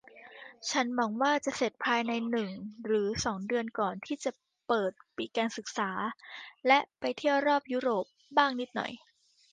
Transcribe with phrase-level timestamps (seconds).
[0.71, 2.51] ฉันหวังว่าจะเสร็จภายในหนึ่ง
[2.85, 4.31] หรือสองเดือนก่อนที่จะ
[4.67, 5.89] เปิดปีการศึกษา
[6.67, 8.05] และไปเที่ยวรอบยุโรป
[8.37, 8.91] บ้างนิดหน่อย